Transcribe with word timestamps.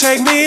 take 0.00 0.22
me 0.22 0.39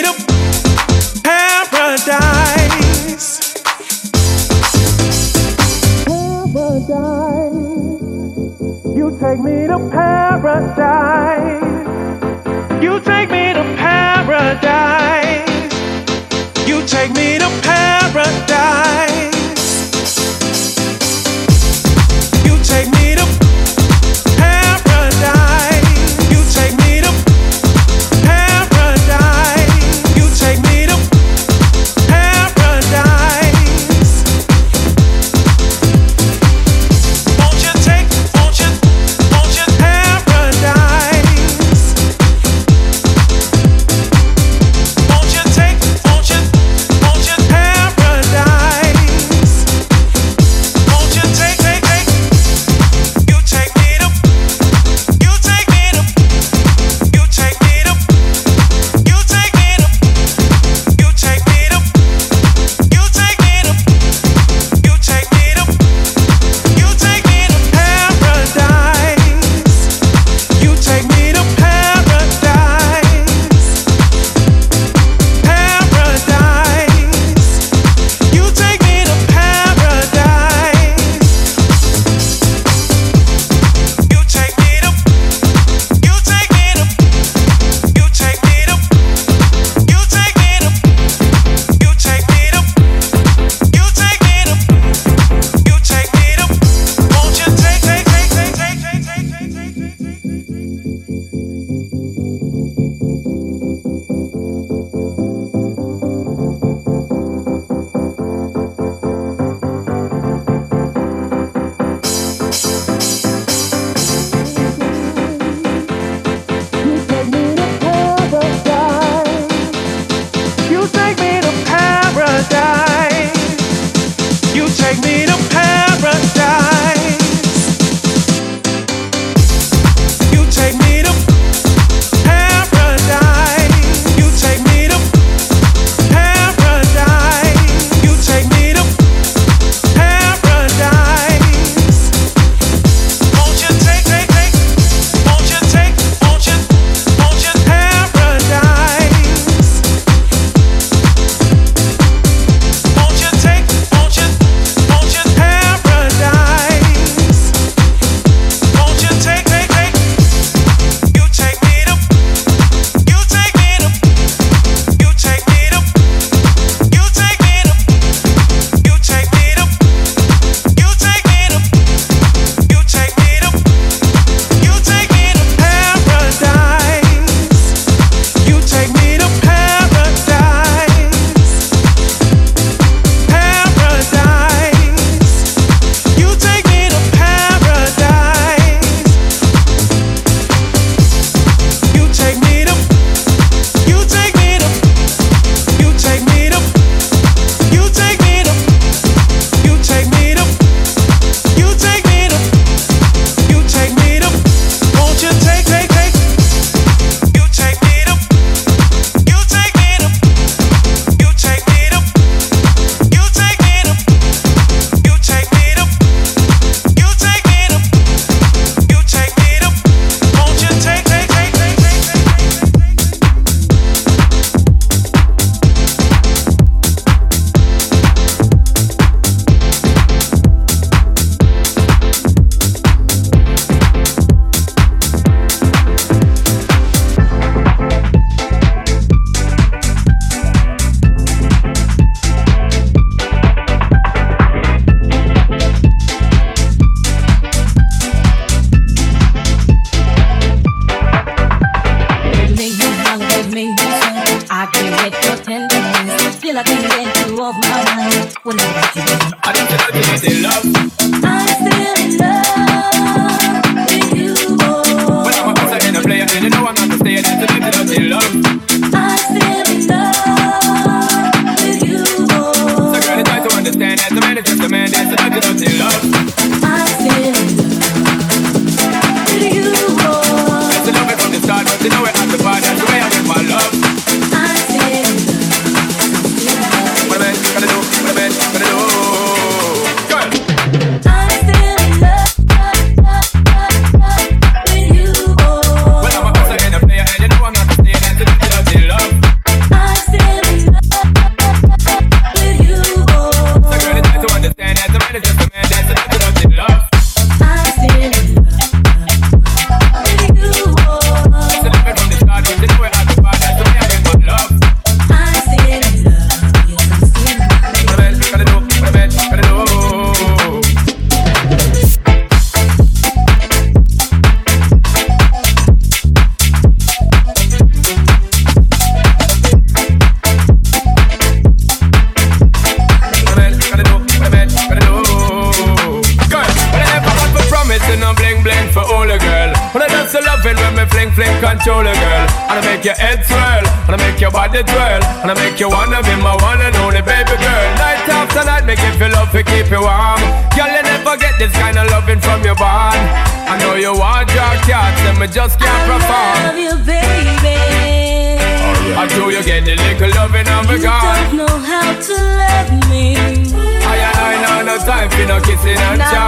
Cha-cha 365.84 366.23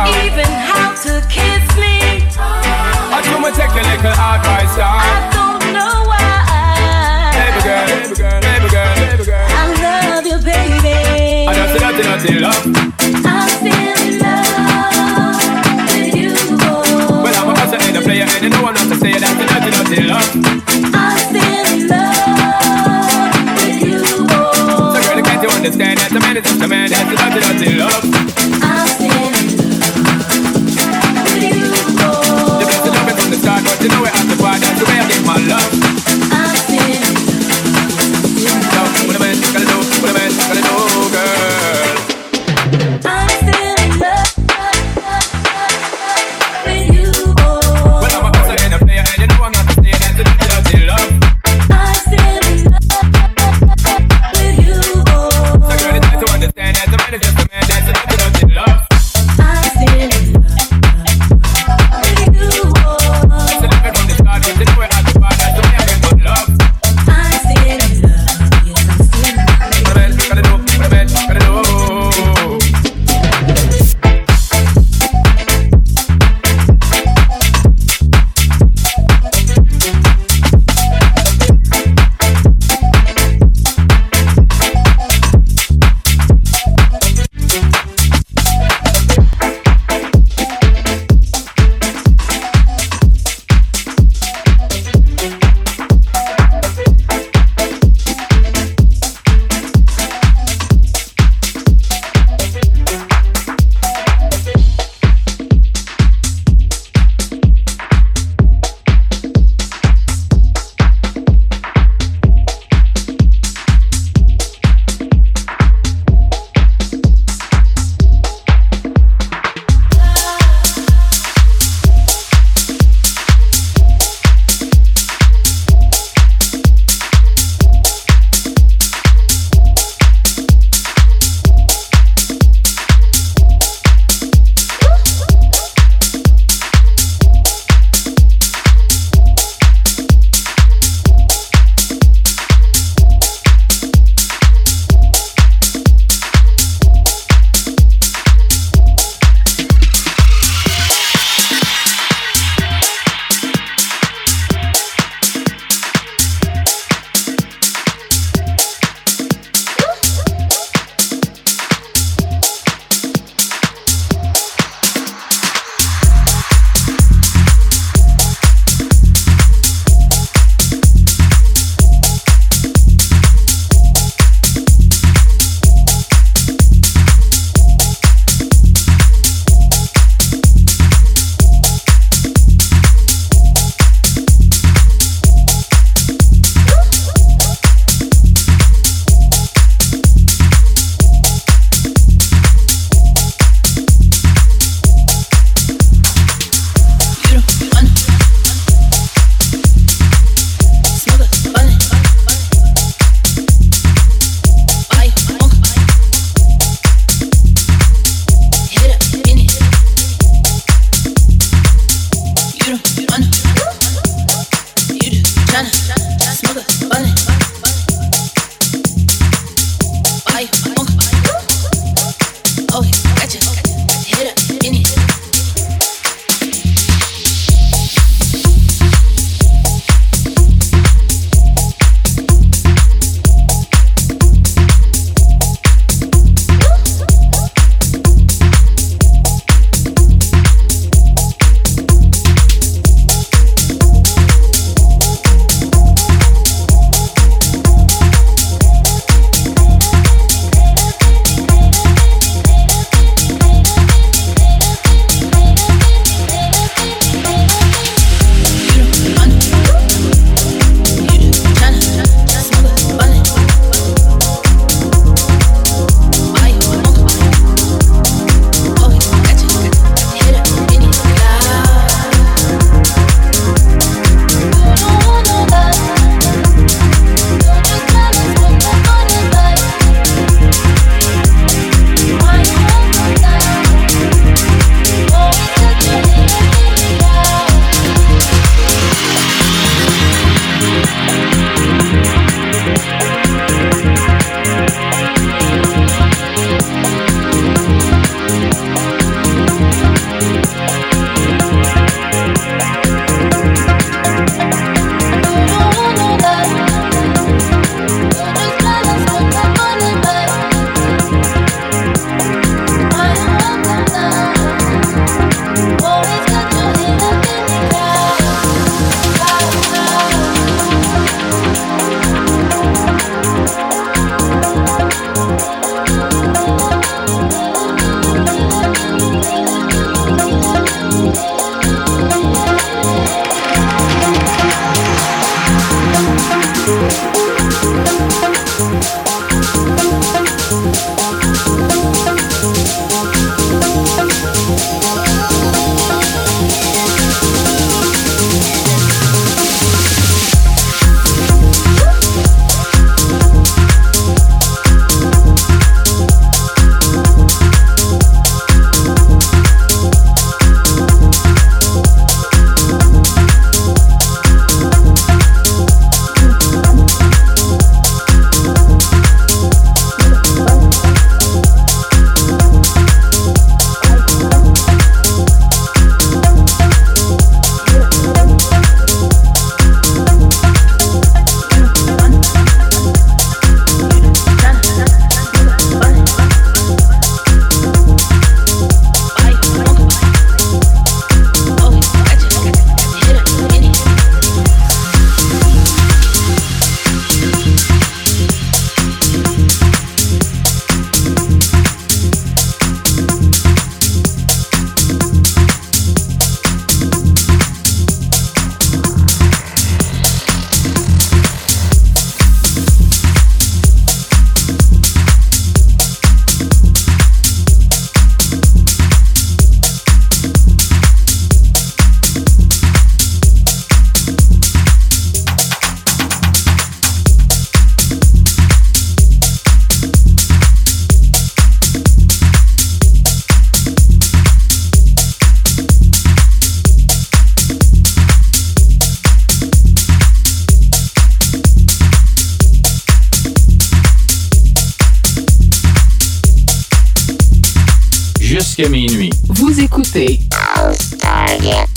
écoutez 449.66 450.20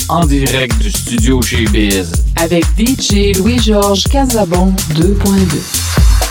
en 0.10 0.24
direct 0.26 0.78
du 0.78 0.92
studio 0.92 1.42
chez 1.42 1.66
Biz 1.66 2.12
avec 2.36 2.64
DJ 2.78 3.36
Louis-Georges 3.40 4.04
Casabon 4.04 4.74
2.2. 4.94 6.29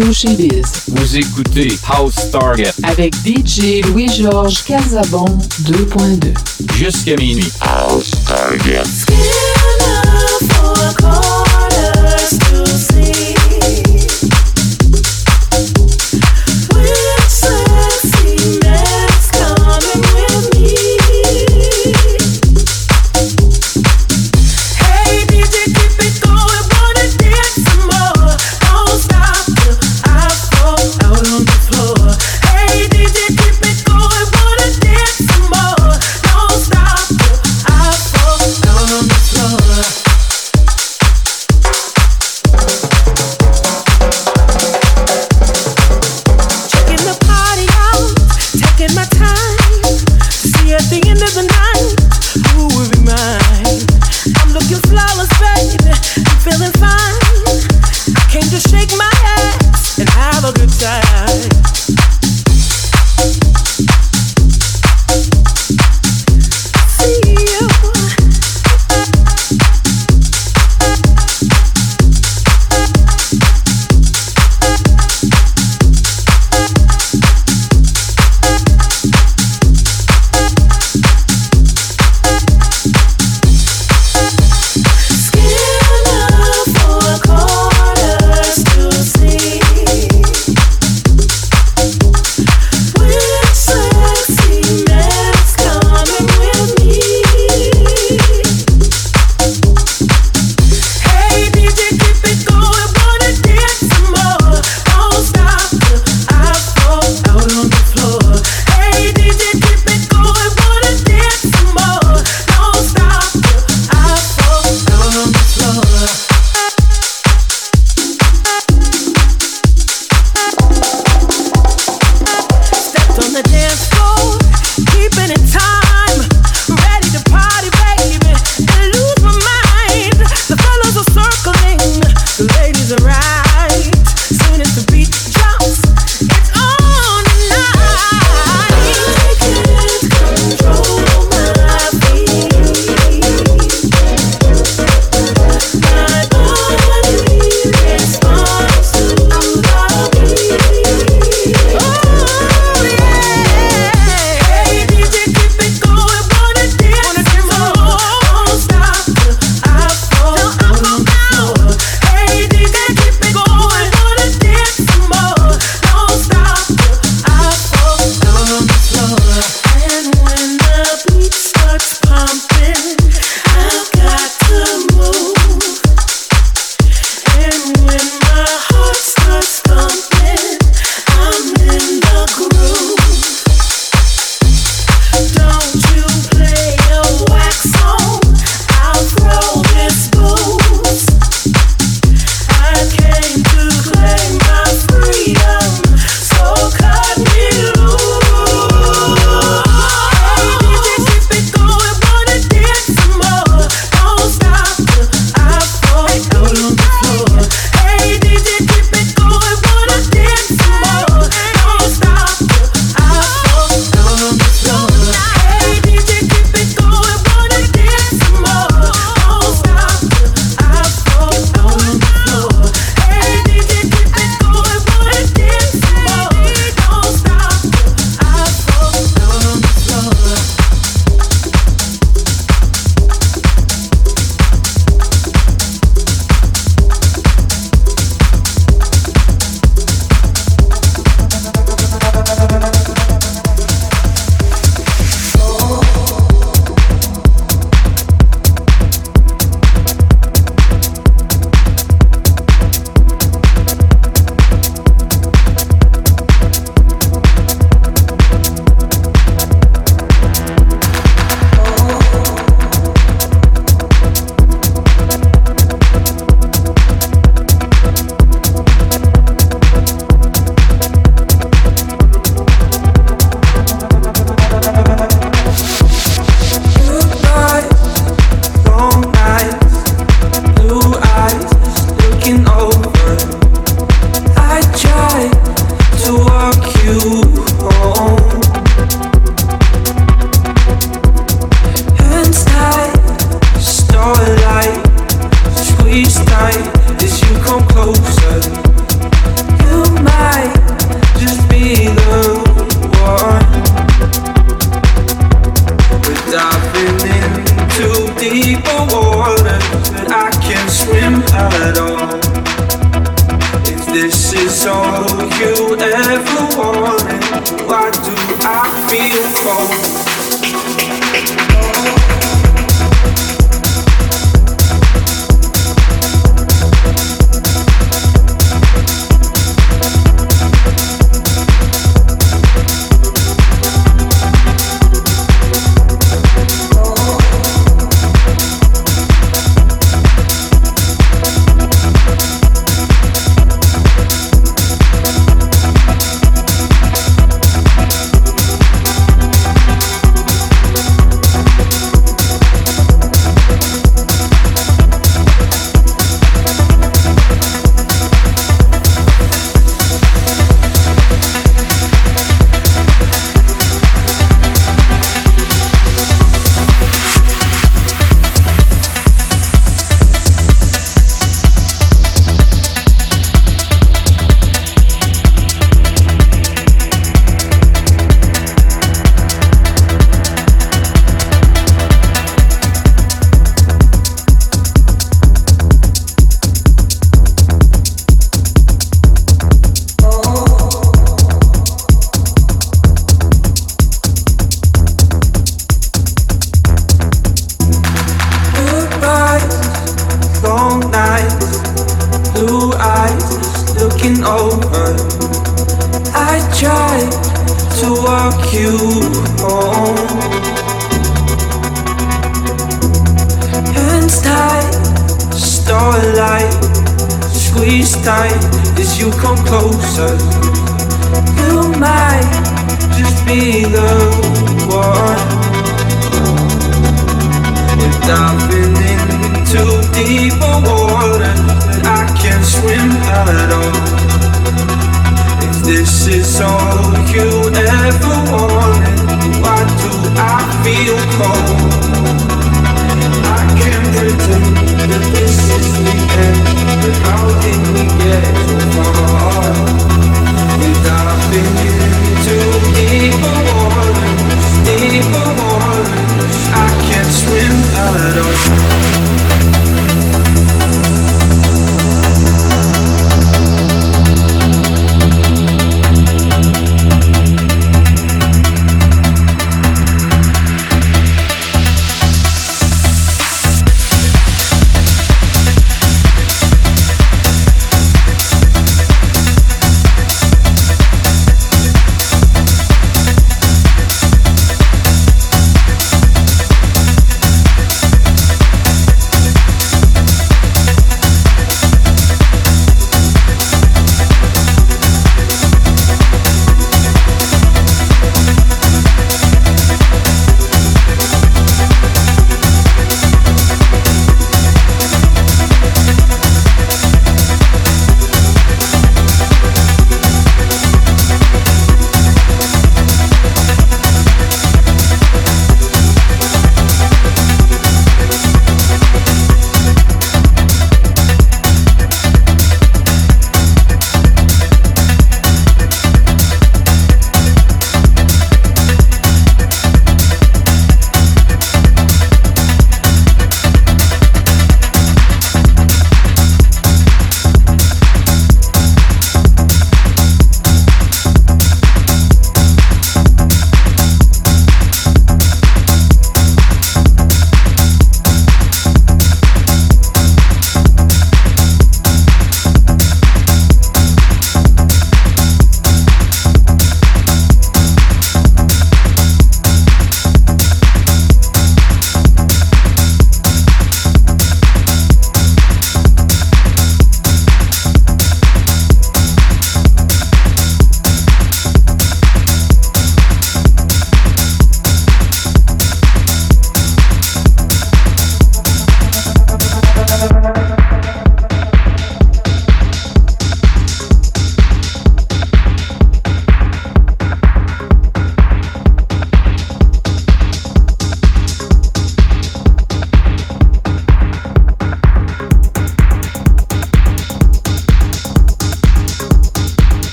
Vous 0.00 1.16
écoutez 1.16 1.76
House 1.88 2.30
Target 2.30 2.70
Avec 2.84 3.14
DJ 3.26 3.84
Louis-Georges 3.84 4.62
Casabon 4.64 5.24
2.2. 5.64 6.76
jusqu'à 6.76 7.16
minuit. 7.16 7.50
Floor. 7.60 8.97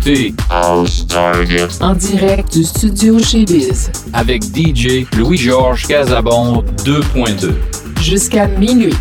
Écoutez 0.00 0.34
House 0.48 1.06
Target. 1.06 1.68
En 1.80 1.94
direct 1.94 2.52
du 2.52 2.64
studio 2.64 3.18
chez 3.18 3.44
Biz. 3.44 3.90
avec 4.12 4.42
DJ 4.42 5.06
Louis-Georges 5.16 5.86
Casabon 5.86 6.64
2.2. 6.84 7.52
Jusqu'à 8.00 8.46
minuit. 8.46 8.94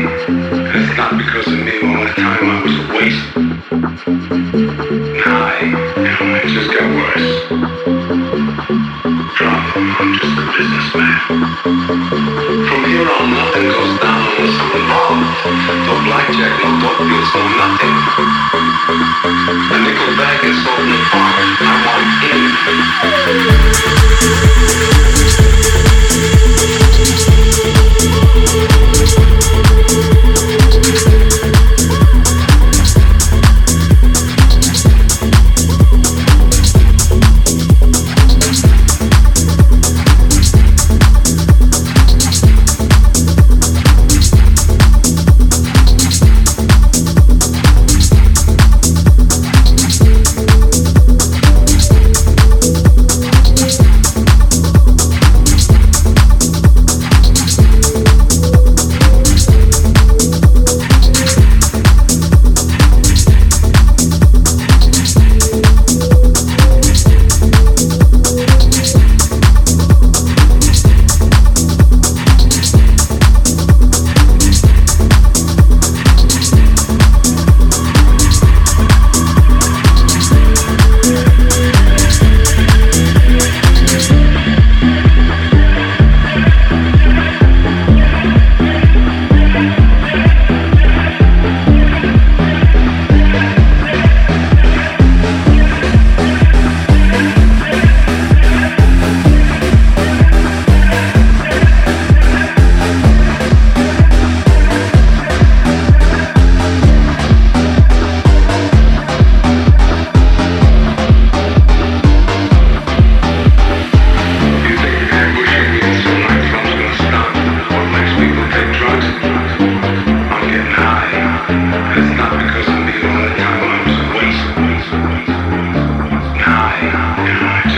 You 0.00 0.17
what 16.82 16.96
feels 16.98 17.30
for 17.30 17.48
nothing. 17.56 17.96
A 19.72 19.78
nickel 19.80 20.16
bag 20.16 20.44
is 20.44 20.62
sold 20.64 20.88
in. 20.88 21.87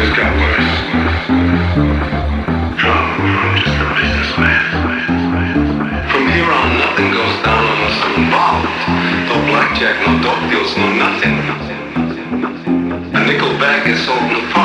From 0.01 0.09
here 6.27 6.51
on, 6.51 6.79
nothing 6.79 7.11
goes 7.13 7.37
down 7.45 7.63
unless 7.69 8.01
I'm 8.01 8.25
involved. 8.25 8.65
No 9.29 9.37
blackjack, 9.51 10.01
no 10.07 10.13
dope 10.23 10.41
deals, 10.51 10.75
no 10.79 10.89
nothing. 10.95 11.37
A 13.15 13.27
nickel 13.27 13.53
bag 13.59 13.87
is 13.89 14.01
sold 14.07 14.23
in 14.23 14.33
the 14.41 14.60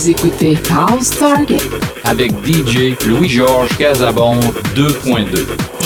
Vous 0.00 0.08
écoutez 0.08 0.56
House 0.70 1.10
Target 1.10 1.58
Avec 2.04 2.32
DJ 2.42 2.96
Louis-Georges 3.06 3.76
Casabon 3.76 4.40
2.2. 4.74 5.26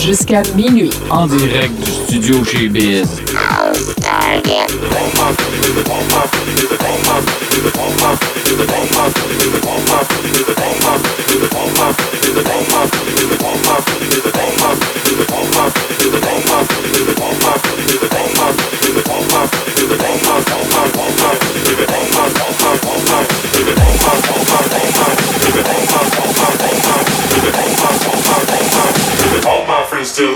jusqu'à 0.00 0.42
minuit. 0.54 0.90
En 1.10 1.26
direct 1.26 1.72
du 1.80 1.90
studio 1.90 2.44
chez 2.44 2.68
Biz. 2.68 3.08
All 3.34 3.72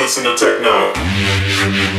listen 0.09 0.24
to 0.24 0.34
techno. 0.34 1.97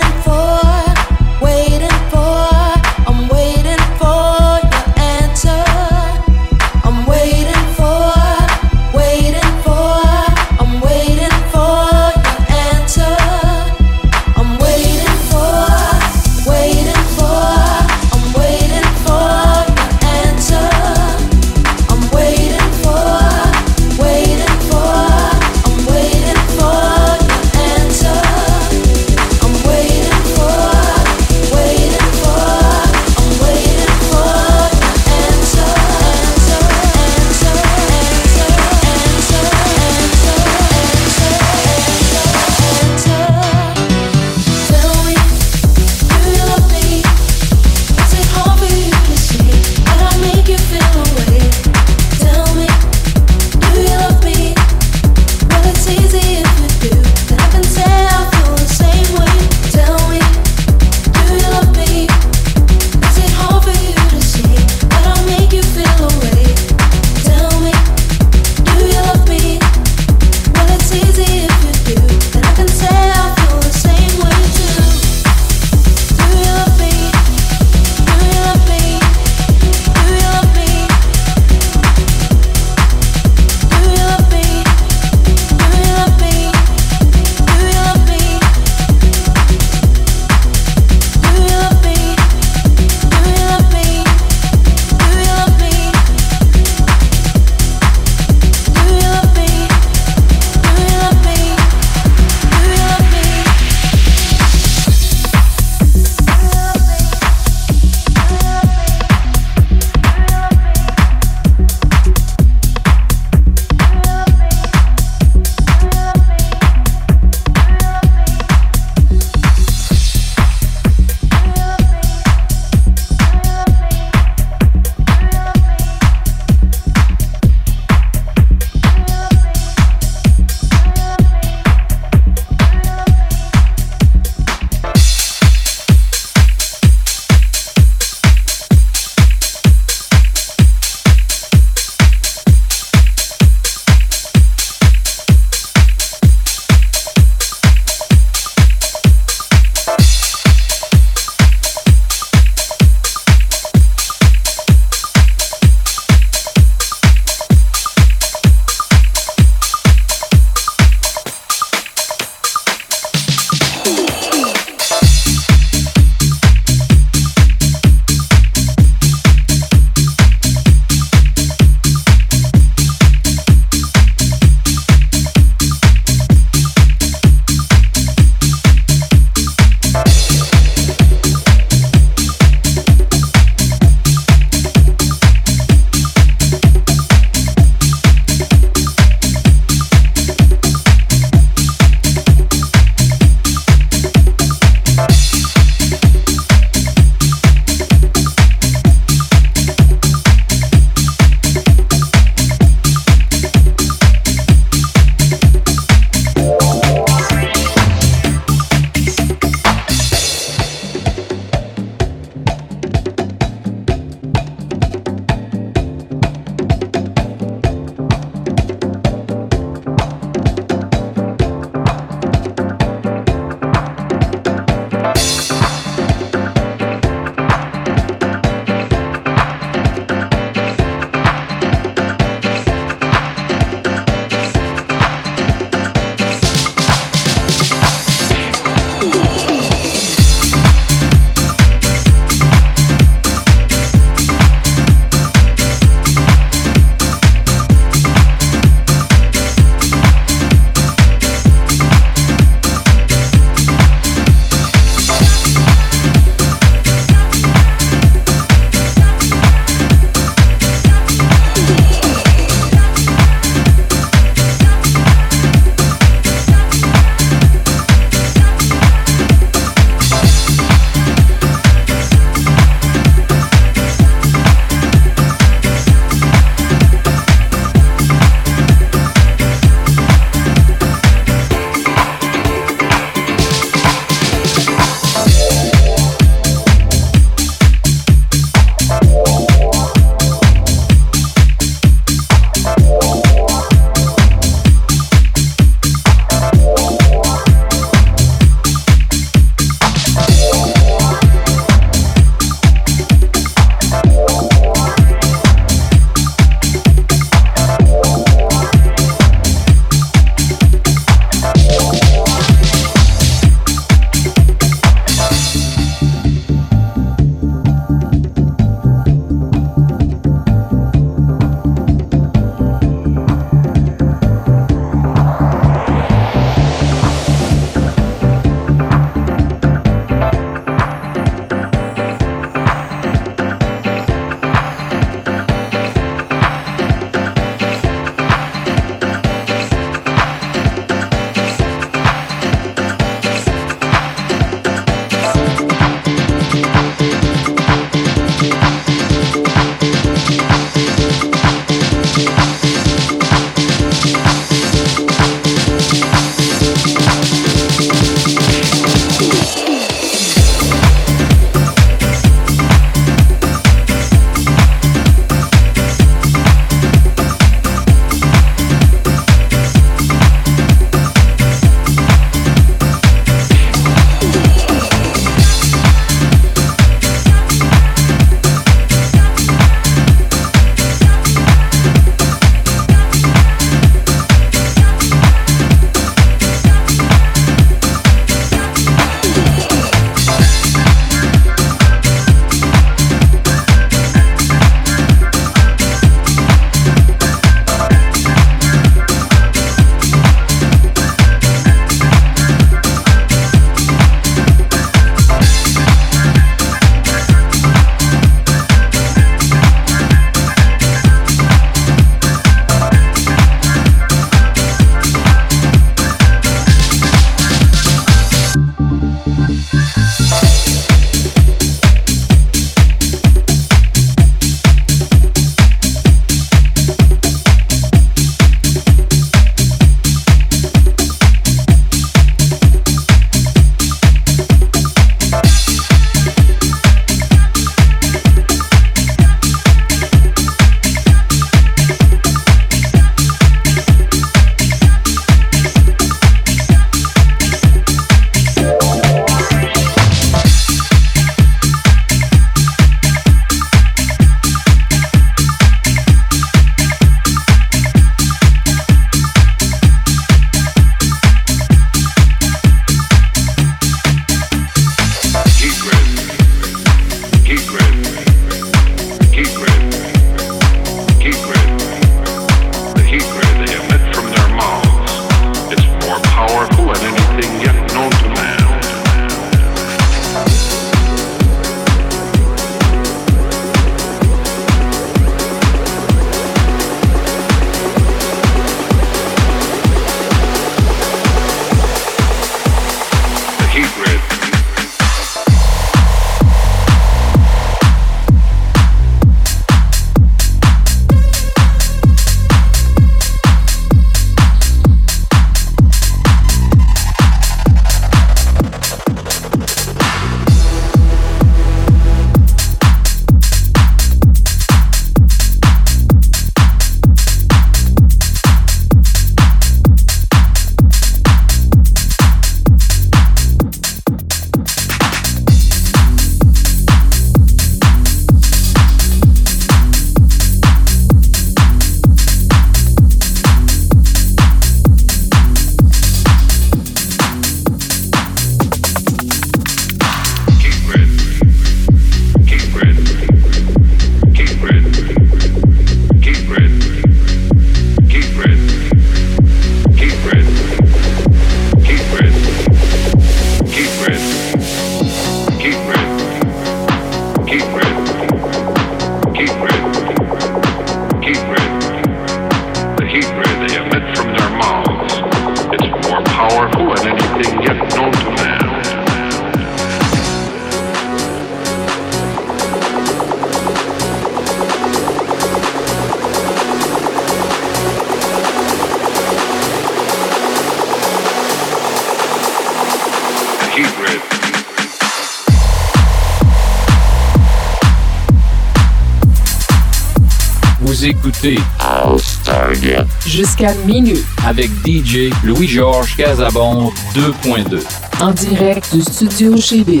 jusqu'à 593.26 593.74
minuit. 593.86 594.24
Avec 594.46 594.70
DJ 594.86 595.30
Louis-Georges 595.42 596.16
Casabon 596.16 596.92
2.2 597.14 597.80
en 598.20 598.30
direct 598.30 598.94
du 598.94 599.02
studio 599.02 599.56
chez 599.56 599.84
Biz. 599.84 600.00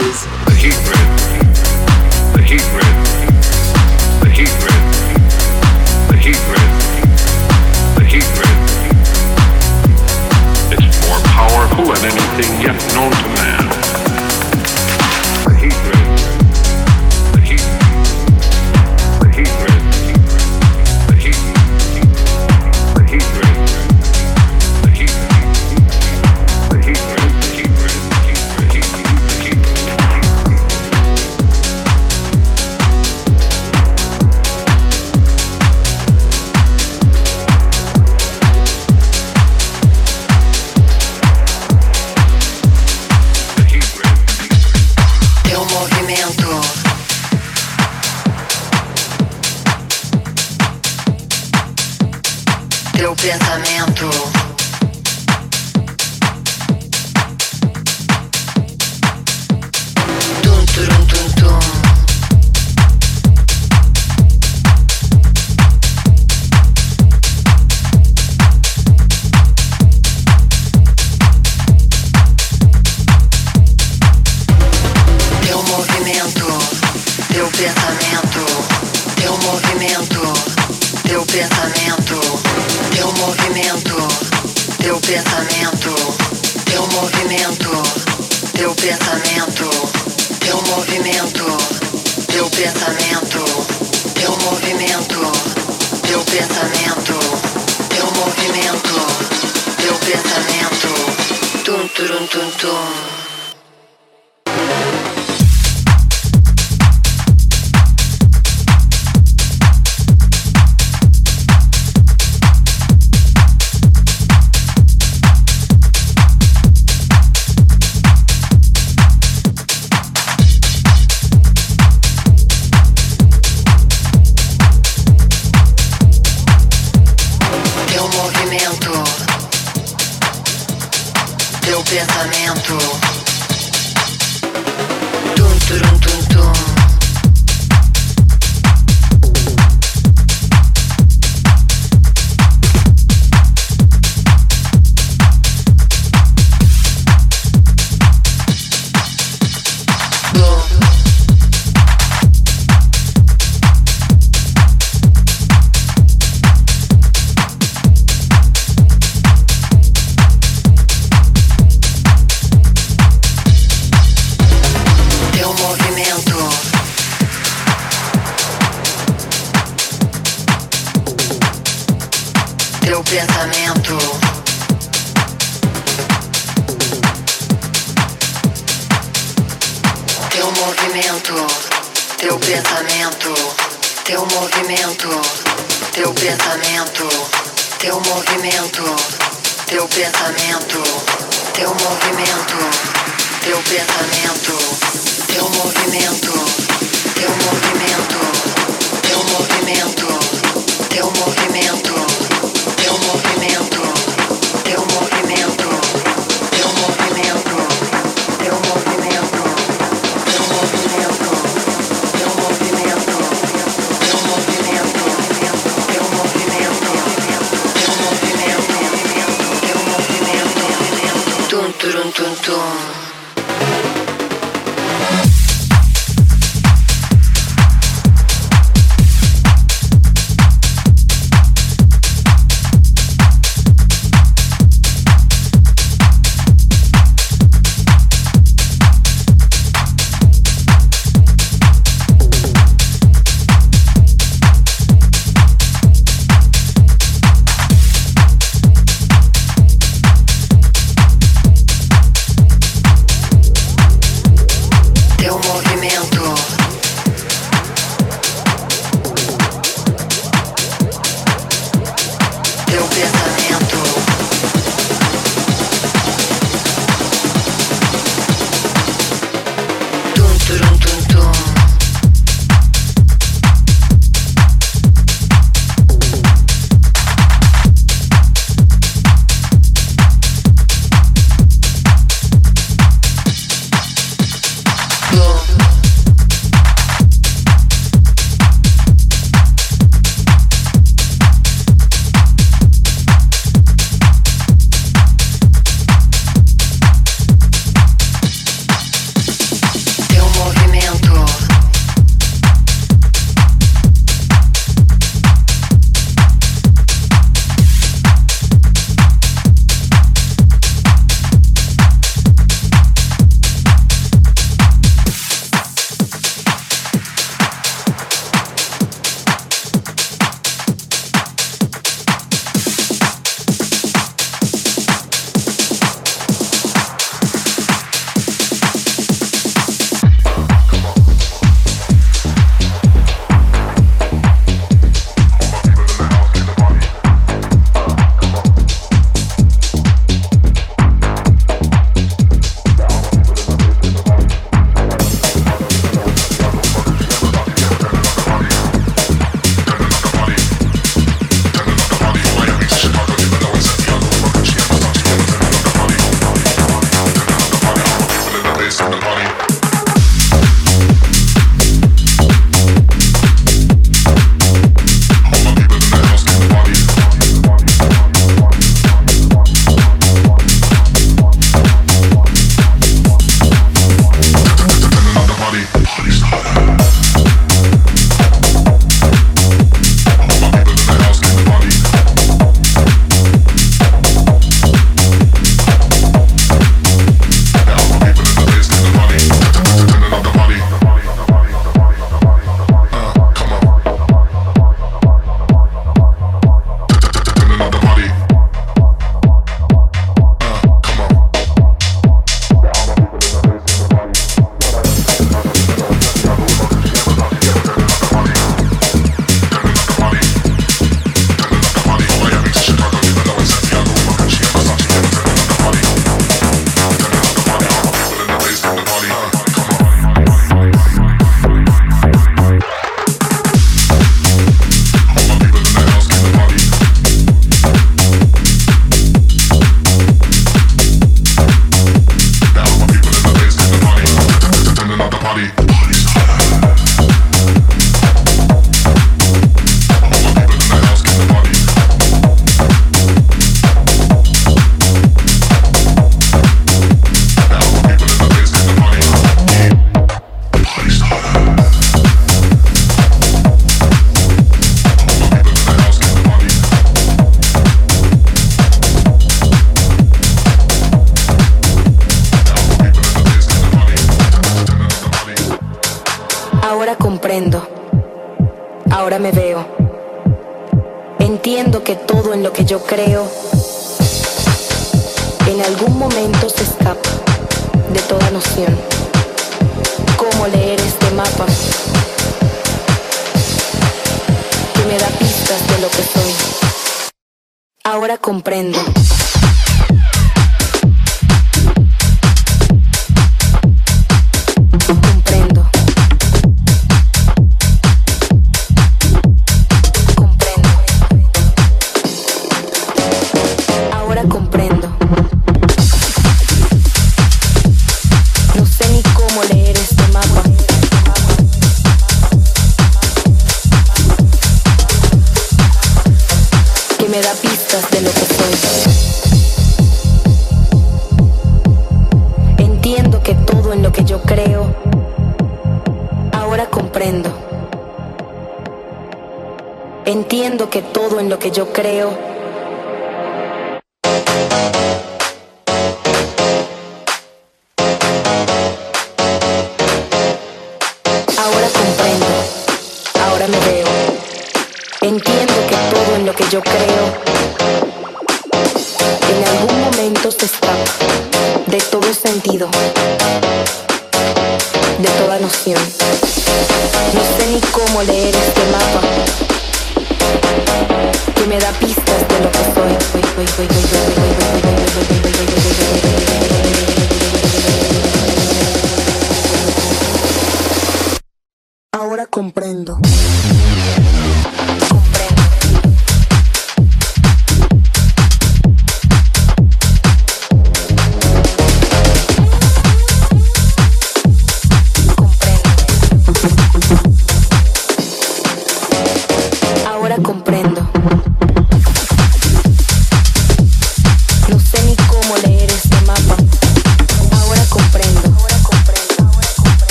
Known 12.94 13.23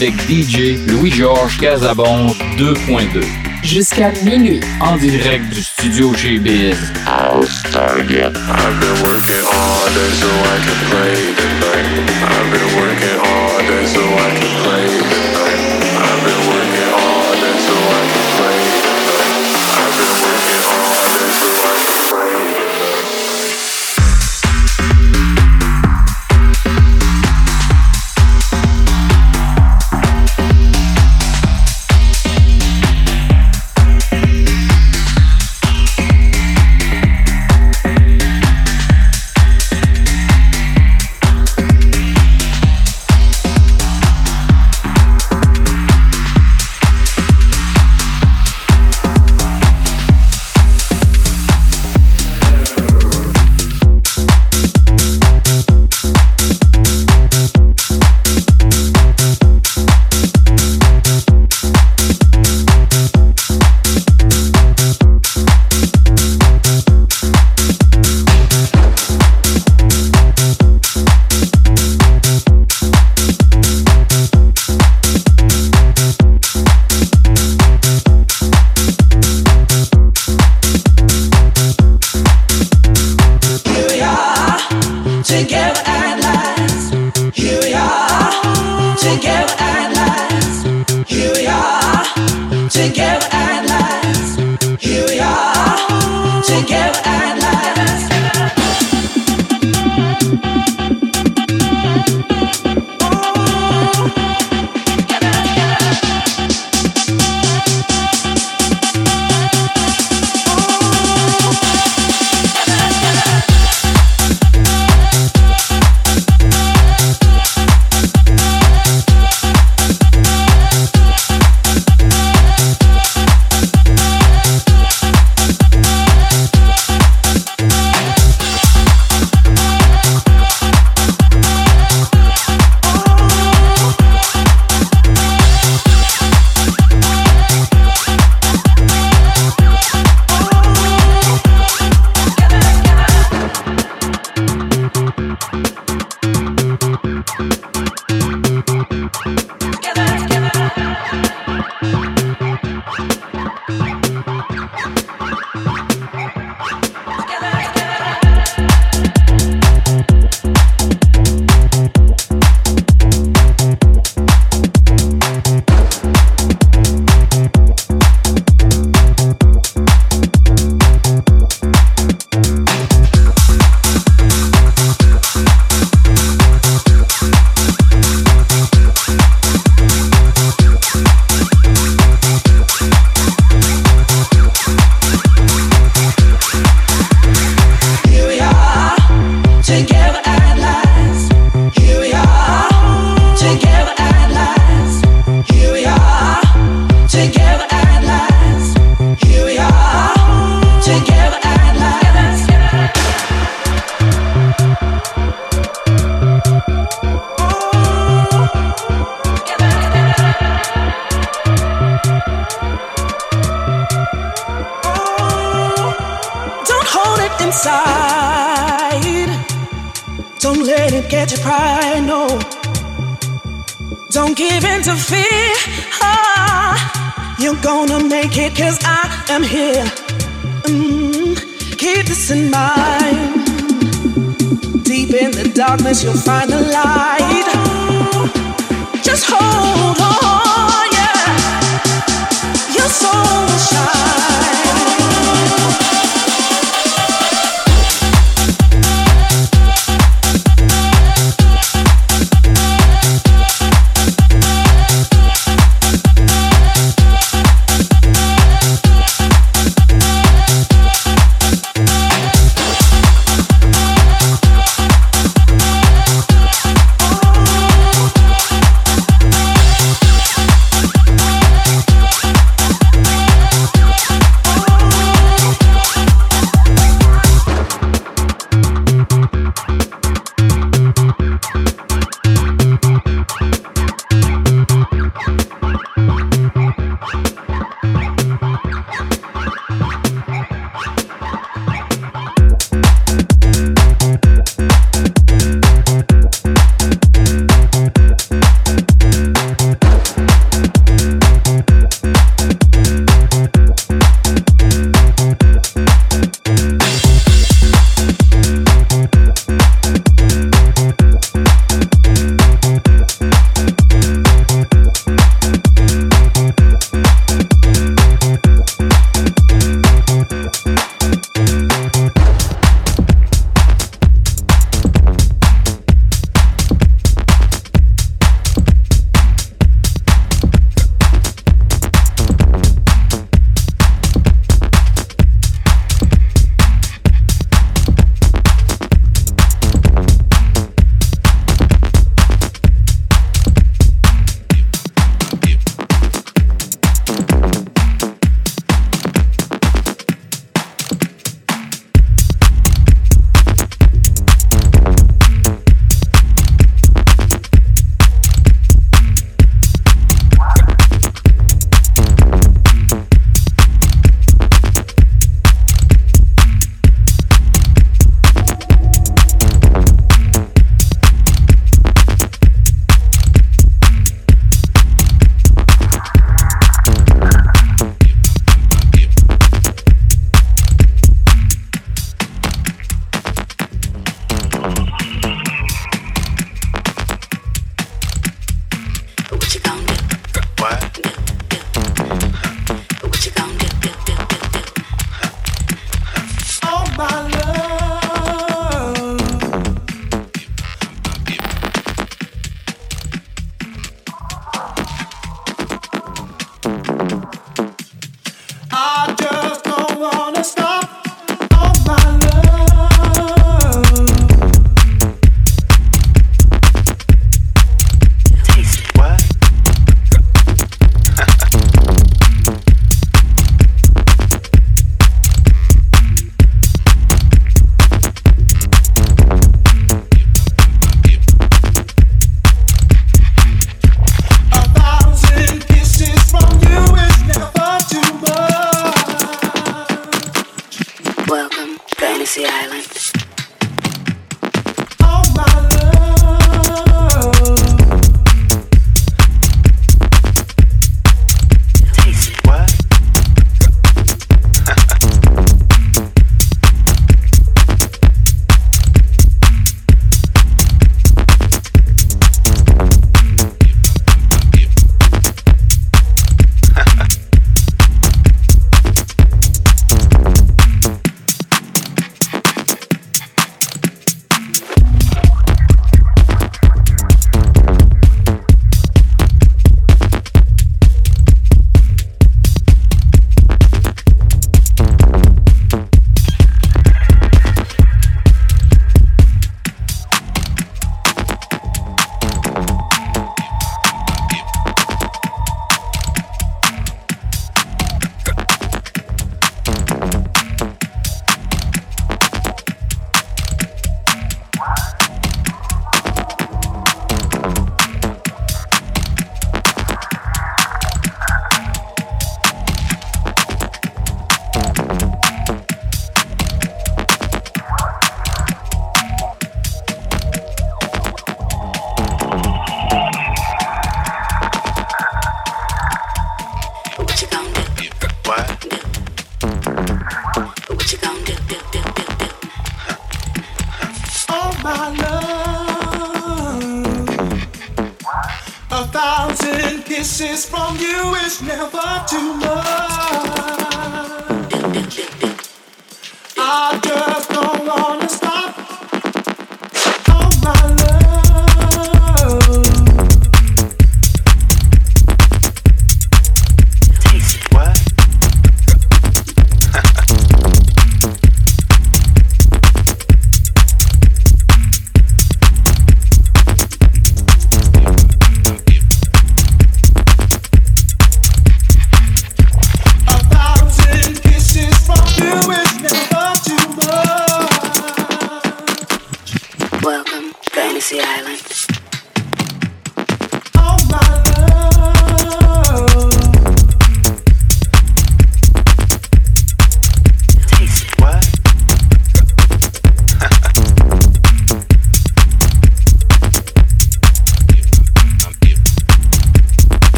avec 0.00 0.14
DJ 0.30 0.78
Louis-Georges 0.86 1.58
Casabon 1.58 2.28
2.2. 2.56 3.24
Jusqu'à 3.64 4.12
minuit. 4.24 4.60
En 4.80 4.96
direct 4.96 5.52
du 5.52 5.60
studio 5.60 6.14
chez 6.14 6.38
Biz. 6.38 6.76
I've 7.04 8.80
been 8.80 9.02
working 9.02 9.44
all 9.44 9.88
so 10.20 10.28
I 10.28 10.58
can 10.62 10.78
play 10.88 11.34
tonight. 11.34 11.88
I've 12.22 12.46
been 12.52 12.67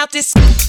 out 0.00 0.10
this. 0.12 0.59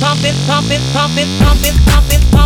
Pumping, 0.00 0.34
pumping, 0.46 0.80
pumping, 0.92 1.28
pumping, 1.38 1.76
pumping, 1.86 2.37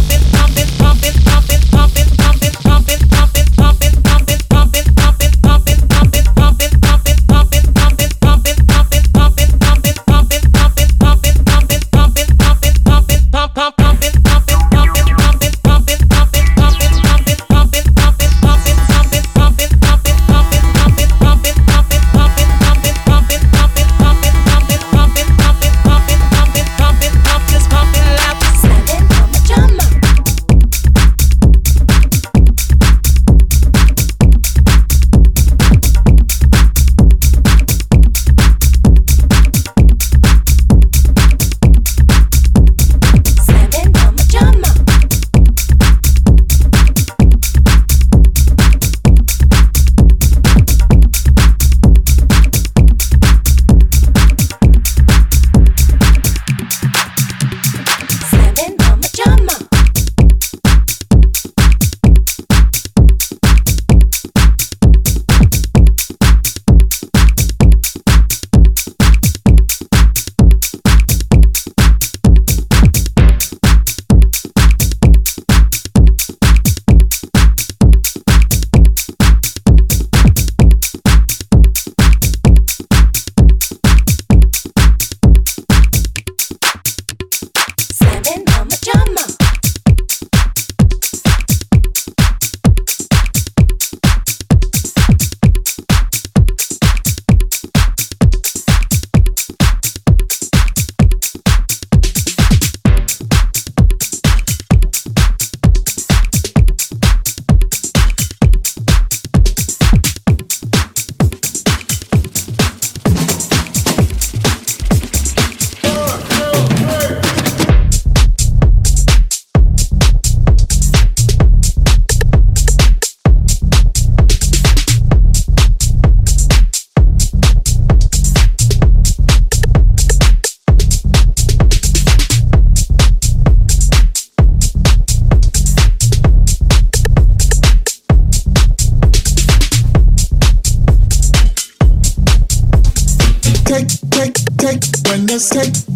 Just 145.43 145.92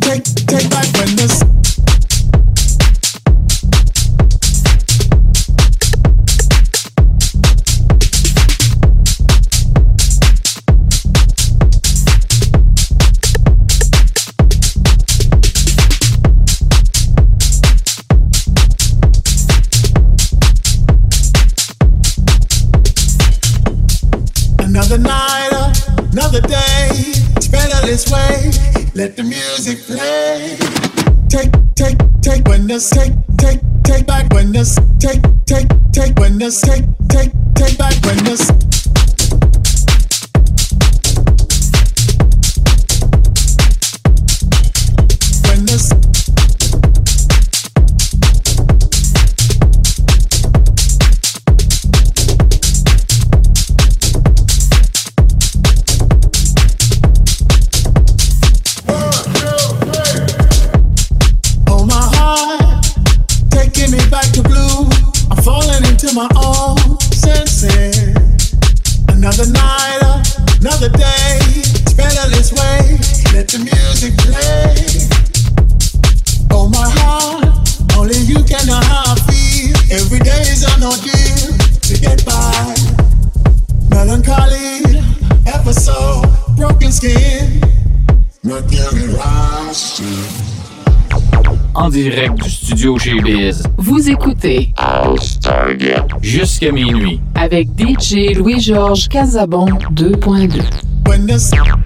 avec 97.47 97.69
DJ 97.79 98.35
Louis-Georges 98.37 99.09
Casabon 99.09 99.67
2.2. 99.95 101.86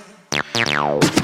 Ow. 0.73 1.20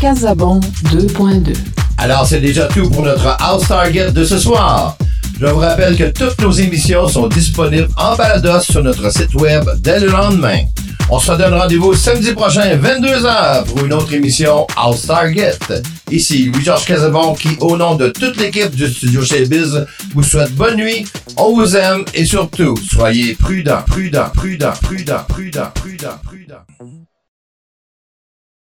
Casabon 0.00 0.60
2.2. 0.92 1.52
Alors, 1.96 2.24
c'est 2.24 2.40
déjà 2.40 2.66
tout 2.66 2.88
pour 2.90 3.02
notre 3.02 3.26
House 3.40 3.66
Target 3.66 4.12
de 4.12 4.24
ce 4.24 4.38
soir. 4.38 4.96
Je 5.40 5.46
vous 5.46 5.58
rappelle 5.58 5.96
que 5.96 6.10
toutes 6.10 6.40
nos 6.40 6.52
émissions 6.52 7.08
sont 7.08 7.26
disponibles 7.26 7.88
en 7.96 8.14
balados 8.14 8.60
sur 8.60 8.84
notre 8.84 9.10
site 9.12 9.34
web 9.34 9.64
dès 9.80 9.98
le 9.98 10.10
lendemain. 10.10 10.60
On 11.10 11.18
se 11.18 11.32
donne 11.32 11.54
rendez-vous 11.54 11.94
samedi 11.94 12.32
prochain, 12.34 12.76
22h, 12.76 13.64
pour 13.64 13.84
une 13.84 13.94
autre 13.94 14.12
émission 14.12 14.64
House 14.76 15.06
Target. 15.06 15.58
Ici, 16.10 16.50
Louis-Georges 16.52 16.84
Casabon, 16.84 17.34
qui, 17.34 17.48
au 17.60 17.76
nom 17.76 17.96
de 17.96 18.10
toute 18.10 18.36
l'équipe 18.36 18.74
du 18.76 18.86
studio 18.86 19.24
chez 19.24 19.44
Biz, 19.46 19.86
vous 20.14 20.22
souhaite 20.22 20.54
bonne 20.54 20.76
nuit, 20.76 21.04
on 21.36 21.54
vous 21.54 21.76
aime 21.76 22.04
et 22.14 22.24
surtout, 22.24 22.76
soyez 22.88 23.34
prudents, 23.34 23.82
prudents, 23.88 24.30
prudents, 24.34 24.72
prudents, 24.82 25.24
prudents, 25.28 25.72
prudents. 25.74 26.27